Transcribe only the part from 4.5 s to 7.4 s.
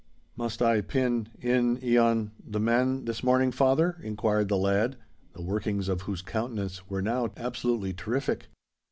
lad, the workings of whose countenance were now